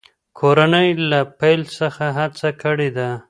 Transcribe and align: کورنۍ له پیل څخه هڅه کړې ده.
کورنۍ 0.39 0.89
له 1.09 1.19
پیل 1.39 1.61
څخه 1.77 2.05
هڅه 2.17 2.49
کړې 2.61 2.89
ده. 2.97 3.09